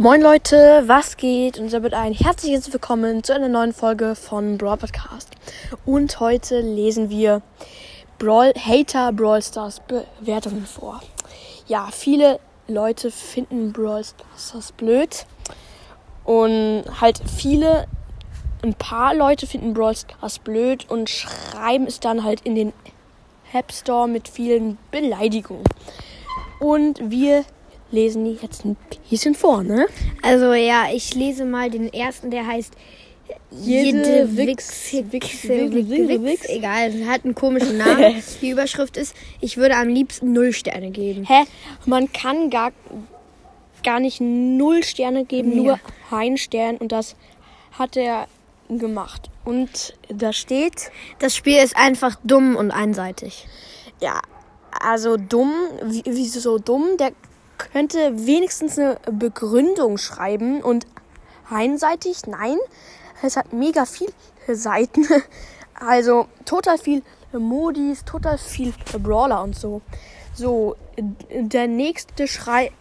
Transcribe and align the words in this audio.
Moin 0.00 0.22
Leute, 0.22 0.84
was 0.86 1.16
geht? 1.16 1.58
Und 1.58 1.72
damit 1.72 1.92
ein 1.92 2.12
herzliches 2.12 2.72
Willkommen 2.72 3.24
zu 3.24 3.34
einer 3.34 3.48
neuen 3.48 3.72
Folge 3.72 4.14
von 4.14 4.56
Brawl 4.56 4.76
Podcast. 4.76 5.28
Und 5.84 6.20
heute 6.20 6.60
lesen 6.60 7.10
wir 7.10 7.42
Brawl 8.20 8.52
Hater 8.54 9.12
Brawl 9.12 9.42
Stars 9.42 9.80
Bewertungen 9.80 10.66
vor. 10.66 11.00
Ja, 11.66 11.88
viele 11.90 12.38
Leute 12.68 13.10
finden 13.10 13.72
Brawl 13.72 14.04
Stars 14.04 14.70
blöd 14.70 15.26
und 16.22 16.84
halt 17.00 17.20
viele, 17.36 17.88
ein 18.62 18.74
paar 18.74 19.16
Leute 19.16 19.48
finden 19.48 19.74
Brawl 19.74 19.96
Stars 19.96 20.38
blöd 20.38 20.88
und 20.88 21.10
schreiben 21.10 21.88
es 21.88 21.98
dann 21.98 22.22
halt 22.22 22.42
in 22.42 22.54
den 22.54 22.72
App 23.52 23.72
Store 23.72 24.06
mit 24.06 24.28
vielen 24.28 24.78
Beleidigungen. 24.92 25.64
Und 26.60 27.10
wir 27.10 27.44
lesen 27.90 28.24
die 28.24 28.38
jetzt 28.42 28.64
ein 28.64 28.76
bisschen 29.10 29.34
vor, 29.34 29.62
ne? 29.62 29.86
Also 30.22 30.52
ja, 30.52 30.86
ich 30.92 31.14
lese 31.14 31.44
mal 31.44 31.70
den 31.70 31.92
ersten, 31.92 32.30
der 32.30 32.46
heißt 32.46 32.72
Jede 33.50 34.28
Wix, 34.36 34.92
Wix, 35.10 35.44
Wix. 35.48 36.44
Egal, 36.48 36.92
hat 37.06 37.24
einen 37.24 37.34
komischen 37.34 37.78
Namen. 37.78 38.22
Die 38.42 38.50
Überschrift 38.50 38.96
ist, 38.96 39.14
ich 39.40 39.56
würde 39.56 39.76
am 39.76 39.88
liebsten 39.88 40.32
null 40.32 40.52
Sterne 40.52 40.90
geben. 40.90 41.24
Hä? 41.26 41.44
Man 41.86 42.12
kann 42.12 42.50
gar, 42.50 42.72
gar 43.82 44.00
nicht 44.00 44.20
null 44.20 44.82
Sterne 44.82 45.24
geben, 45.24 45.52
Ja. 45.52 45.62
nur 45.62 45.80
ein 46.10 46.36
Stern 46.36 46.76
und 46.76 46.92
das 46.92 47.16
hat 47.72 47.96
er 47.96 48.26
gemacht. 48.68 49.30
Und 49.44 49.94
da 50.08 50.32
steht, 50.34 50.90
Das 51.18 51.34
Spiel 51.34 51.56
ist 51.62 51.74
einfach 51.76 52.16
dumm 52.24 52.54
und 52.56 52.70
einseitig. 52.70 53.46
ja, 54.00 54.20
also 54.80 55.16
dumm, 55.16 55.52
wie, 55.84 56.02
wieso 56.06 56.58
dumm? 56.58 56.96
Der 56.98 57.12
könnte 57.58 58.26
wenigstens 58.26 58.78
eine 58.78 58.98
Begründung 59.10 59.98
schreiben 59.98 60.62
und 60.62 60.86
einseitig, 61.50 62.26
nein, 62.26 62.56
es 63.22 63.36
hat 63.36 63.52
mega 63.52 63.84
viele 63.84 64.12
Seiten. 64.48 65.06
Also 65.80 66.26
total 66.44 66.76
viel 66.76 67.04
Modis, 67.32 68.04
total 68.04 68.36
viel 68.36 68.74
Brawler 69.00 69.44
und 69.44 69.54
so. 69.54 69.80
So, 70.34 70.74
der 70.96 71.68
nächste 71.68 72.26
Schrei, 72.26 72.72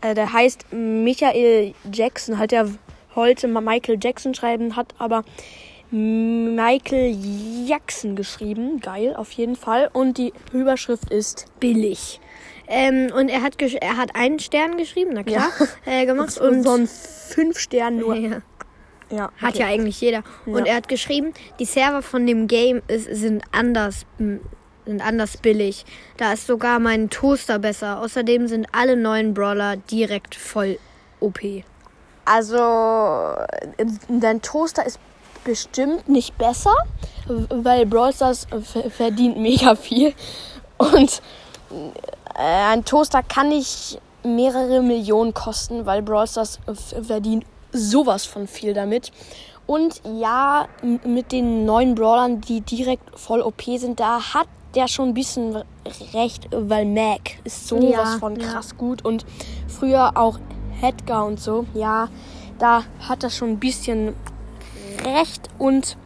äh, 0.00 0.14
der 0.14 0.32
heißt 0.32 0.72
Michael 0.72 1.74
Jackson, 1.92 2.38
hat 2.38 2.52
er 2.52 2.68
heute 3.16 3.48
mal 3.48 3.60
Michael 3.60 3.98
Jackson 4.00 4.34
schreiben, 4.34 4.76
hat 4.76 4.94
aber 4.98 5.24
Michael 5.90 7.16
Jackson 7.66 8.16
geschrieben. 8.16 8.80
Geil, 8.80 9.14
auf 9.16 9.32
jeden 9.32 9.56
Fall. 9.56 9.90
Und 9.92 10.18
die 10.18 10.32
Überschrift 10.52 11.10
ist 11.10 11.46
Billig. 11.60 12.20
Ähm, 12.66 13.12
und 13.14 13.28
er 13.28 13.42
hat, 13.42 13.56
gesch- 13.58 13.78
er 13.80 13.96
hat 13.96 14.14
einen 14.16 14.38
Stern 14.38 14.76
geschrieben, 14.78 15.10
na 15.14 15.22
klar, 15.22 15.48
äh, 15.86 16.06
gemacht. 16.06 16.38
und 16.38 16.48
Und 16.58 16.62
so 16.62 16.70
ein 16.72 16.86
5 16.88 17.58
Stern 17.58 17.96
nur. 17.98 18.14
ja, 18.14 18.40
Ja, 19.10 19.30
hat 19.40 19.50
okay. 19.54 19.58
ja 19.60 19.66
eigentlich 19.66 20.00
jeder. 20.00 20.22
Und 20.46 20.60
Ja. 20.66 20.72
er 20.72 20.76
hat 20.76 20.88
geschrieben, 20.88 21.34
die 21.58 21.64
Server 21.66 22.00
von 22.02 22.26
dem 22.26 22.46
Game 22.48 22.80
ist, 22.88 23.04
sind 23.14 23.42
anders 23.52 24.06
sind 24.86 25.00
anders 25.00 25.38
billig. 25.38 25.86
Da 26.18 26.34
ist 26.34 26.46
sogar 26.46 26.78
mein 26.78 27.08
Toaster 27.08 27.58
besser. 27.58 28.00
Außerdem 28.00 28.48
sind 28.48 28.66
alle 28.72 28.96
neuen 28.98 29.32
Brawler 29.32 29.76
direkt 29.76 30.34
voll 30.34 30.78
OP. 31.20 31.40
Also, 32.26 32.56
äh, 33.78 33.86
dein 34.08 34.42
Toaster 34.42 34.84
ist 34.84 34.98
bestimmt 35.44 36.06
nicht 36.08 36.36
besser, 36.38 36.74
weil 37.26 37.86
Brawl 37.86 38.12
Stars 38.12 38.46
verdient 38.90 39.38
mega 39.38 39.74
viel. 39.74 40.12
Und 40.78 41.22
ein 42.34 42.84
Toaster 42.84 43.22
kann 43.22 43.48
nicht 43.48 44.00
mehrere 44.24 44.82
Millionen 44.82 45.34
kosten, 45.34 45.86
weil 45.86 46.02
Brawl 46.02 46.26
Stars 46.26 46.58
verdient 47.02 47.44
sowas 47.72 48.24
von 48.24 48.46
viel 48.46 48.74
damit. 48.74 49.12
Und 49.66 50.02
ja, 50.04 50.68
mit 51.04 51.32
den 51.32 51.64
neuen 51.64 51.94
Brawlern, 51.94 52.40
die 52.40 52.60
direkt 52.60 53.18
voll 53.18 53.40
OP 53.40 53.62
sind, 53.62 53.98
da 53.98 54.34
hat 54.34 54.46
der 54.74 54.88
schon 54.88 55.10
ein 55.10 55.14
bisschen 55.14 55.62
recht, 56.12 56.48
weil 56.50 56.84
Mac 56.84 57.38
ist 57.44 57.68
sowas 57.68 57.90
Ja, 57.90 58.18
von 58.18 58.38
ja. 58.38 58.46
krass 58.46 58.76
gut 58.76 59.04
und 59.04 59.24
früher 59.68 60.12
auch 60.16 60.38
Edgar 60.82 61.24
und 61.24 61.40
so. 61.40 61.66
Ja, 61.72 62.08
da 62.58 62.82
hat 63.08 63.22
er 63.22 63.30
schon 63.30 63.50
ein 63.50 63.58
bisschen 63.58 64.14
recht 65.04 65.48
und 65.58 65.96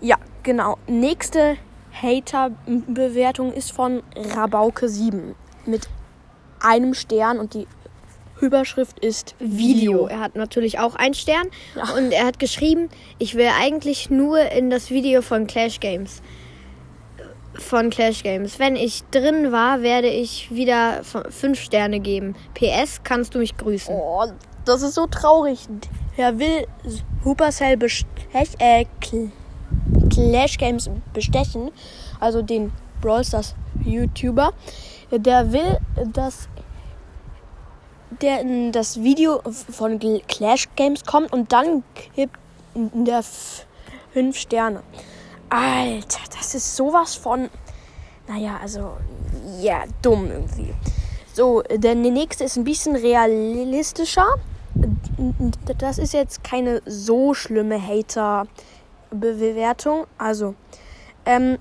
ja, 0.00 0.16
genau. 0.42 0.78
Nächste 0.86 1.56
Hater-Bewertung 2.02 3.52
ist 3.52 3.72
von 3.72 4.02
Rabauke7 4.14 5.34
mit 5.66 5.88
einem 6.60 6.94
Stern 6.94 7.38
und 7.38 7.54
die 7.54 7.66
Überschrift 8.40 8.98
ist 9.00 9.34
Video. 9.38 10.06
Er 10.06 10.20
hat 10.20 10.36
natürlich 10.36 10.78
auch 10.78 10.94
einen 10.94 11.14
Stern. 11.14 11.48
Und 11.96 12.12
er 12.12 12.26
hat 12.26 12.38
geschrieben, 12.38 12.88
ich 13.18 13.34
will 13.34 13.48
eigentlich 13.58 14.10
nur 14.10 14.38
in 14.52 14.70
das 14.70 14.90
Video 14.90 15.22
von 15.22 15.46
Clash 15.46 15.80
Games. 15.80 16.22
Von 17.54 17.90
Clash 17.90 18.22
Games. 18.22 18.58
Wenn 18.60 18.76
ich 18.76 19.02
drin 19.10 19.50
war, 19.50 19.82
werde 19.82 20.08
ich 20.08 20.54
wieder 20.54 21.02
fünf 21.02 21.60
Sterne 21.60 21.98
geben. 21.98 22.36
PS, 22.54 23.02
kannst 23.02 23.34
du 23.34 23.40
mich 23.40 23.56
grüßen. 23.56 23.92
Oh, 23.92 24.26
das 24.64 24.82
ist 24.82 24.94
so 24.94 25.06
traurig. 25.06 25.66
Er 26.16 26.38
will 26.38 26.66
Supercell 27.24 27.76
bestech 27.76 28.06
äh, 28.58 28.84
Clash 30.18 30.58
Games 30.58 30.90
bestechen, 31.14 31.70
also 32.18 32.42
den 32.42 32.72
Brawl 33.00 33.24
Stars 33.24 33.54
YouTuber. 33.84 34.52
Der 35.12 35.52
will, 35.52 35.78
dass 36.12 36.48
der 38.20 38.40
in 38.40 38.72
das 38.72 39.00
Video 39.00 39.40
von 39.44 40.00
Clash 40.26 40.68
Games 40.74 41.04
kommt 41.04 41.32
und 41.32 41.52
dann 41.52 41.84
gibt 42.16 42.36
der 42.74 43.22
fünf 44.12 44.36
Sterne. 44.36 44.82
Alter, 45.50 46.20
das 46.36 46.54
ist 46.54 46.76
sowas 46.76 47.14
von, 47.14 47.48
naja, 48.26 48.58
also, 48.60 48.96
ja, 49.60 49.84
dumm 50.02 50.30
irgendwie. 50.30 50.74
So, 51.32 51.62
der 51.62 51.94
nächste 51.94 52.44
ist 52.44 52.56
ein 52.56 52.64
bisschen 52.64 52.96
realistischer. 52.96 54.26
Das 55.78 55.98
ist 55.98 56.12
jetzt 56.12 56.42
keine 56.42 56.82
so 56.84 57.34
schlimme 57.34 57.78
Hater-Bewertung. 59.10 60.06
Also, 60.16 60.54
ähm, 61.26 61.58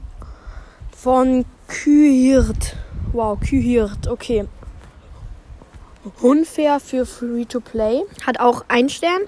von 0.95 1.45
Kühirt. 1.67 2.75
Wow, 3.13 3.39
Kühirt, 3.39 4.07
okay. 4.07 4.45
Unfair 6.21 6.79
für 6.79 7.05
Free-to-Play. 7.05 8.03
Hat 8.25 8.39
auch 8.39 8.63
einen 8.69 8.89
Stern. 8.89 9.21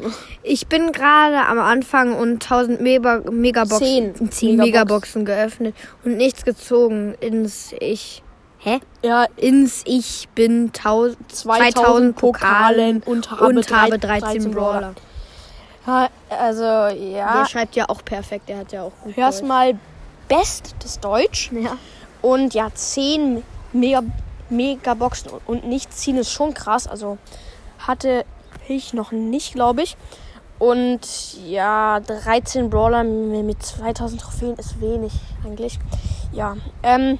Ich 0.43 0.67
bin 0.67 0.93
gerade 0.93 1.45
am 1.47 1.59
Anfang 1.59 2.15
und 2.15 2.41
1000 2.41 2.79
Mega 2.79 3.21
Megaboxen, 3.29 4.15
Zehn 4.15 4.31
10 4.31 4.49
Megabox. 4.51 4.65
Megaboxen 4.65 5.25
geöffnet 5.25 5.75
und 6.05 6.15
nichts 6.15 6.45
gezogen 6.45 7.15
ins 7.19 7.73
Ich. 7.79 8.23
Hä? 8.59 8.79
Ja, 9.03 9.25
Ins 9.37 9.83
Ich 9.85 10.27
bin 10.35 10.71
1000, 10.75 11.31
2000 11.31 11.73
2000 11.75 12.15
Pokalen 12.15 13.01
Pokalen 13.01 13.03
und 13.05 13.31
habe, 13.31 13.45
und 13.45 13.71
habe 13.71 13.99
13 13.99 14.41
13 14.41 14.51
Brawler. 14.51 14.93
Also, 16.29 16.63
ja. 16.63 17.39
Der 17.39 17.45
schreibt 17.47 17.75
ja 17.75 17.85
auch 17.89 18.03
perfekt, 18.03 18.49
der 18.49 18.59
hat 18.59 18.71
ja 18.71 18.83
auch 18.83 18.91
gut 19.03 19.15
Hörst 19.15 19.41
Deutsch. 19.41 19.47
mal 19.47 19.79
Best 20.27 20.75
des 20.83 20.99
Deutsch. 20.99 21.51
Ja. 21.51 21.77
Und 22.21 22.53
ja, 22.53 22.69
10 22.73 23.43
Mega 23.71 24.03
Megaboxen 24.49 25.31
und 25.45 25.67
nicht 25.67 25.93
ziehen 25.93 26.17
ist 26.17 26.31
schon 26.31 26.55
krass. 26.55 26.87
Also 26.87 27.17
hatte 27.79 28.25
ich 28.67 28.93
noch 28.93 29.11
nicht, 29.11 29.53
glaube 29.53 29.83
ich. 29.83 29.95
Und 30.57 31.01
ja, 31.47 31.99
13 32.01 32.69
Brawler 32.69 33.03
mit 33.03 33.63
2000 33.63 34.19
Trophäen 34.21 34.55
ist 34.57 34.81
wenig 34.81 35.13
eigentlich. 35.45 35.79
Ja. 36.31 36.57
Ähm, 36.83 37.19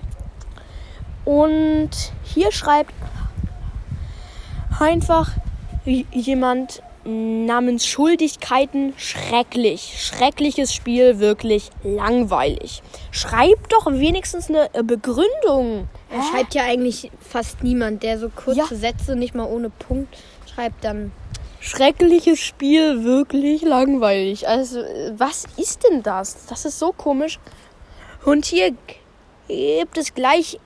und 1.24 1.90
hier 2.24 2.52
schreibt 2.52 2.94
einfach 4.80 5.32
jemand 5.86 6.82
namens 7.04 7.86
Schuldigkeiten 7.86 8.94
schrecklich. 8.98 9.96
Schreckliches 10.00 10.74
Spiel, 10.74 11.20
wirklich 11.20 11.70
langweilig. 11.84 12.82
Schreib 13.12 13.70
doch 13.70 13.88
wenigstens 13.88 14.50
eine 14.50 14.74
äh, 14.74 14.84
Begründung. 14.84 15.88
Er 16.12 16.24
schreibt 16.24 16.56
ja 16.56 16.64
eigentlich 16.64 17.12
fast 17.20 17.64
niemand, 17.64 18.04
der 18.04 18.20
so 18.20 18.30
kurze 18.30 18.60
Ja. 18.60 18.66
Sätze 18.68 19.16
nicht 19.16 19.36
mal 19.36 19.46
ohne 19.46 19.70
Punkt 19.70 20.18
schreibt, 20.54 20.84
dann 20.84 21.12
Schreckliches 21.62 22.40
Spiel, 22.40 23.04
wirklich 23.04 23.64
langweilig. 23.64 24.48
Also, 24.48 24.80
äh, 24.80 25.12
was 25.18 25.46
ist 25.58 25.84
denn 25.84 26.04
das? 26.04 26.46
Das 26.46 26.64
ist 26.64 26.80
so 26.80 26.94
komisch. 26.94 27.38
Und 28.24 28.46
hier 28.46 28.74
gibt 29.48 29.98
es 29.98 30.14
gleich 30.14 30.60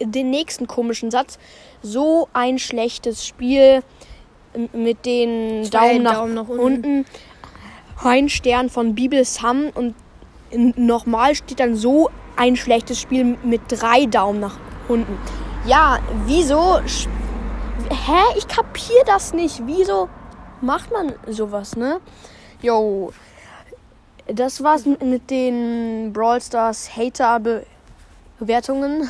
den 0.00 0.30
nächsten 0.30 0.66
komischen 0.66 1.10
Satz. 1.10 1.38
So 1.82 2.28
ein 2.32 2.58
schlechtes 2.58 3.26
Spiel 3.26 3.82
mit 4.72 5.04
den 5.06 5.68
Daumen 5.70 6.02
nach, 6.02 6.14
Daumen 6.14 6.34
nach 6.34 6.48
unten. 6.48 6.60
unten. 6.60 7.04
Ein 8.02 8.28
Stern 8.28 8.68
von 8.70 8.94
Bibel 8.94 9.24
Sam 9.24 9.70
und 9.74 9.94
nochmal 10.76 11.34
steht 11.34 11.60
dann 11.60 11.74
so 11.74 12.10
ein 12.36 12.56
schlechtes 12.56 13.00
Spiel 13.00 13.36
mit 13.42 13.62
drei 13.68 14.06
Daumen 14.06 14.40
nach 14.40 14.58
unten. 14.88 15.18
Ja, 15.66 15.98
wieso 16.26 16.78
hä? 17.90 18.22
Ich 18.36 18.46
kapier 18.46 19.02
das 19.06 19.32
nicht. 19.32 19.62
Wieso 19.66 20.08
macht 20.60 20.92
man 20.92 21.12
sowas, 21.26 21.74
ne? 21.76 22.00
Jo. 22.62 23.12
Das 24.28 24.62
war's 24.62 24.84
mit- 24.86 25.02
mit 25.02 25.30
den 25.30 26.12
Brawl 26.12 26.40
Stars 26.40 26.90
Hater 26.96 27.40
Bewertungen. 28.38 29.08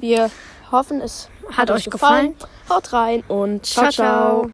Wir 0.00 0.30
hoffen, 0.70 1.00
es 1.00 1.28
Hat 1.56 1.70
euch 1.70 1.90
gefallen. 1.90 2.34
Haut 2.68 2.92
rein 2.92 3.22
und 3.28 3.66
ciao. 3.66 3.90
ciao. 3.90 3.92
ciao. 3.92 4.50